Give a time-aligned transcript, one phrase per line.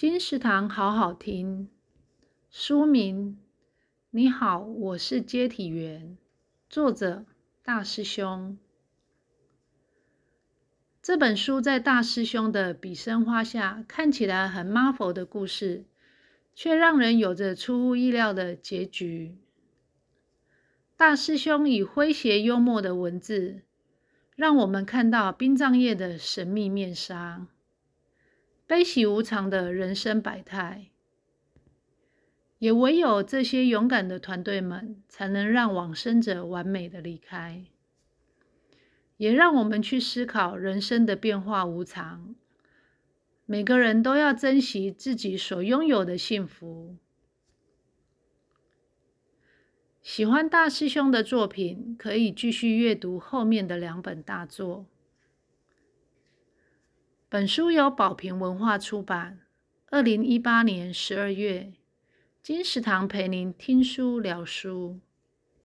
[0.00, 1.68] 金石堂好好听，
[2.50, 3.36] 书名：
[4.08, 6.16] 你好，我是接体员，
[6.70, 7.26] 作者
[7.62, 8.56] 大师兄。
[11.02, 15.84] 这本书在大师兄的笔生花下，看起来很 Marvel 的故事，
[16.54, 19.36] 却让人有着出乎意料的结局。
[20.96, 23.60] 大师兄以诙谐幽默的文字，
[24.34, 27.46] 让我们看到殡葬业的神秘面纱。
[28.70, 30.90] 悲喜无常的人生百态，
[32.60, 37.64] 也唯有这些勇敢的团队们，才能让往生者完美的离开。
[39.16, 42.36] 也让我们去思考人生的变化无常，
[43.44, 46.94] 每个人都要珍惜自己所拥有的幸福。
[50.00, 54.86] 喜欢大师兄的作品，可以继续阅读后面的两本大作。
[57.32, 59.38] 本书由宝瓶文化出版，
[59.90, 61.72] 二零一八年十二月。
[62.42, 64.98] 金石堂陪您听书聊书。